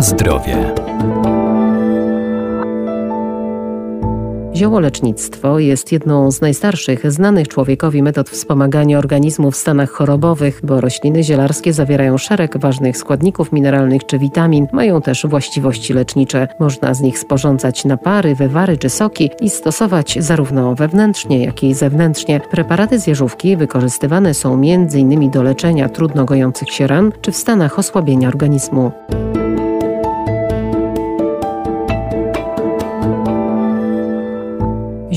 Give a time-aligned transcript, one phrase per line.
[0.00, 0.74] Zdrowie.
[4.54, 11.22] Ziołolecznictwo jest jedną z najstarszych znanych człowiekowi metod wspomagania organizmu w stanach chorobowych, bo rośliny
[11.22, 16.48] zielarskie zawierają szereg ważnych składników mineralnych czy witamin, mają też właściwości lecznicze.
[16.58, 22.40] Można z nich sporządzać napary, wywary czy soki i stosować zarówno wewnętrznie, jak i zewnętrznie.
[22.50, 25.30] Preparaty z jeżówki wykorzystywane są m.in.
[25.30, 28.92] do leczenia trudno gojących się ran czy w stanach osłabienia organizmu.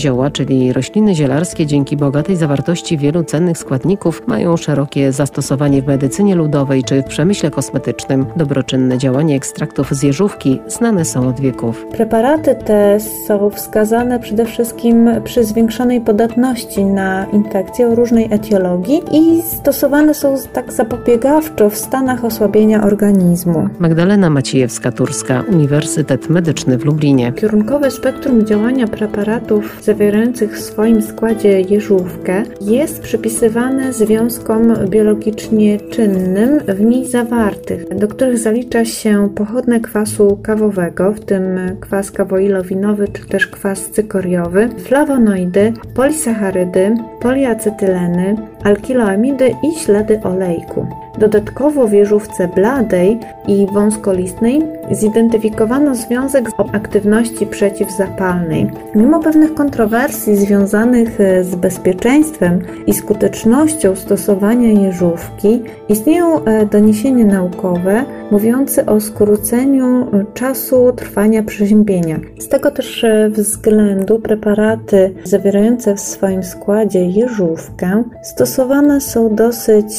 [0.00, 6.34] Zioła, czyli rośliny zielarskie, dzięki bogatej zawartości wielu cennych składników, mają szerokie zastosowanie w medycynie
[6.34, 8.26] ludowej czy w przemyśle kosmetycznym.
[8.36, 11.86] Dobroczynne działanie ekstraktów z jeżówki znane są od wieków.
[11.92, 19.42] Preparaty te są wskazane przede wszystkim przy zwiększonej podatności na infekcje o różnej etiologii i
[19.42, 23.68] stosowane są tak zapobiegawczo w stanach osłabienia organizmu.
[23.78, 27.32] Magdalena Maciejewska-Turska, Uniwersytet Medyczny w Lublinie.
[27.32, 36.80] Kierunkowe spektrum działania preparatów zawierających w swoim składzie jeżówkę jest przypisywane związkom biologicznie czynnym w
[36.80, 43.46] niej zawartych, do których zalicza się pochodne kwasu kawowego, w tym kwas kawoilowinowy czy też
[43.46, 50.86] kwas cykoriowy, flawonoidy, polisacharydy, poliacetyleny, alkiloamidy i ślady olejku.
[51.18, 58.70] Dodatkowo w jeżówce bladej i wąskolistnej zidentyfikowano związek z aktywności przeciwzapalnej.
[58.94, 68.04] Mimo pewnych kontrowersji związanych e, z bezpieczeństwem i skutecznością stosowania jeżówki, istnieją e, doniesienia naukowe
[68.30, 72.20] mówiące o skróceniu e, czasu trwania przeziębienia.
[72.38, 79.92] Z tego też względu preparaty zawierające w swoim składzie jeżówkę stosowane są dosyć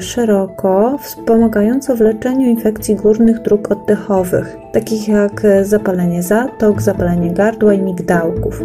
[0.00, 7.82] szeroko wspomagająco w leczeniu infekcji górnych dróg oddechowych, takich jak zapalenie zatok, zapalenie gardła i
[7.82, 8.62] migdałków.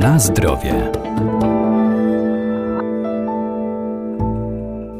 [0.00, 1.07] Na zdrowie.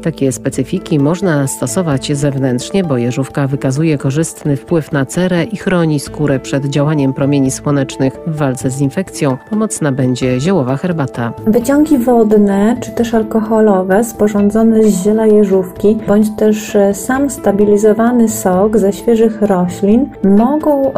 [0.03, 6.39] Takie specyfiki można stosować zewnętrznie, bo jeżówka wykazuje korzystny wpływ na cerę i chroni skórę
[6.39, 8.13] przed działaniem promieni słonecznych.
[8.27, 11.33] W walce z infekcją pomocna będzie ziołowa herbata.
[11.47, 18.77] Wyciągi wodne czy też alkoholowe sporządzone z ziela jeżówki bądź też e, sam stabilizowany sok
[18.77, 20.91] ze świeżych roślin mogą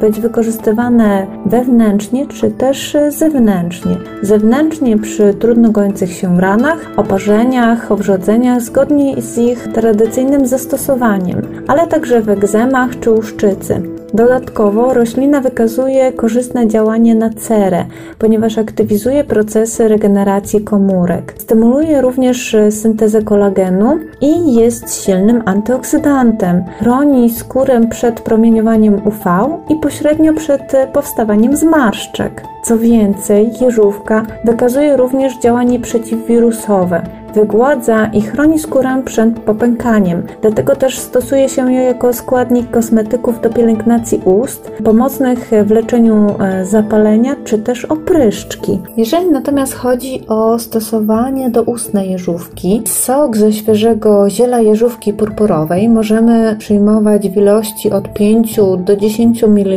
[0.00, 3.96] być wykorzystywane wewnętrznie czy też e, zewnętrznie.
[4.22, 7.92] Zewnętrznie przy trudno gojących się ranach, oparzeniach,
[8.26, 13.82] owrzodzeniach zgodnie z ich tradycyjnym zastosowaniem, ale także w egzemach czy łuszczycy.
[14.14, 17.84] Dodatkowo roślina wykazuje korzystne działanie na cerę,
[18.18, 21.34] ponieważ aktywizuje procesy regeneracji komórek.
[21.38, 26.64] Stymuluje również syntezę kolagenu i jest silnym antyoksydantem.
[26.78, 32.42] Chroni skórę przed promieniowaniem UV i pośrednio przed powstawaniem zmarszczek.
[32.64, 37.02] Co więcej, jeżówka wykazuje również działanie przeciwwirusowe
[37.36, 40.22] wygładza i chroni skórę przed popękaniem.
[40.42, 46.64] Dlatego też stosuje się ją jako składnik kosmetyków do pielęgnacji ust, pomocnych w leczeniu e,
[46.64, 48.80] zapalenia czy też opryszczki.
[48.96, 56.56] Jeżeli natomiast chodzi o stosowanie do ustnej jeżówki, sok ze świeżego ziela jeżówki purpurowej możemy
[56.58, 59.76] przyjmować w ilości od 5 do 10 ml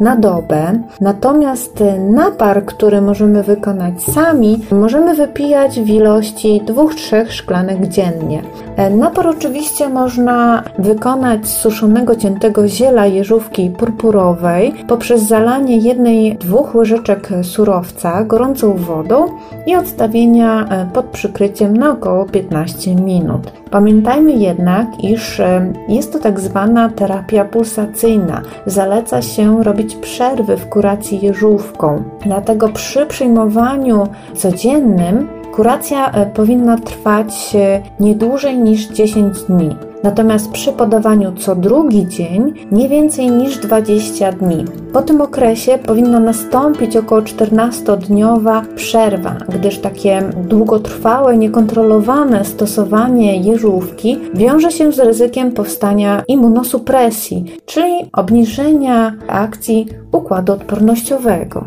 [0.00, 0.82] na dobę.
[1.00, 8.42] Natomiast napar, który możemy wykonać sami, możemy wypijać w ilości 2 dwóch-trzech szklanek dziennie.
[8.76, 16.74] E, napar oczywiście można wykonać z suszonego ciętego ziela jeżówki purpurowej poprzez zalanie jednej, dwóch
[16.74, 19.26] łyżeczek surowca gorącą wodą
[19.66, 23.52] i odstawienia e, pod przykryciem na około 15 minut.
[23.70, 28.42] Pamiętajmy jednak, iż e, jest to tak zwana terapia pulsacyjna.
[28.66, 32.02] Zaleca się robić przerwy w kuracji jeżówką.
[32.26, 39.76] Dlatego przy przyjmowaniu codziennym Kuracja e, powinna trwać e, nie dłużej niż 10 dni.
[40.02, 44.64] Natomiast przy podawaniu co drugi dzień nie więcej niż 20 dni.
[44.92, 54.70] Po tym okresie powinna nastąpić około 14-dniowa przerwa, gdyż takie długotrwałe, niekontrolowane stosowanie jeżówki wiąże
[54.70, 61.64] się z ryzykiem powstania immunosupresji, czyli obniżenia akcji układu odpornościowego.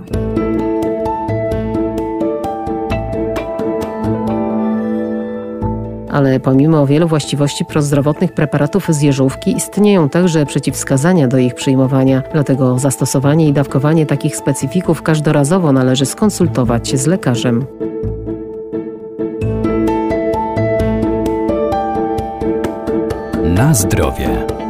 [6.11, 12.23] ale pomimo wielu właściwości prozdrowotnych preparatów z jeżówki istnieją także przeciwwskazania do ich przyjmowania.
[12.33, 17.65] Dlatego zastosowanie i dawkowanie takich specyfików każdorazowo należy skonsultować się z lekarzem.
[23.55, 24.60] Na zdrowie.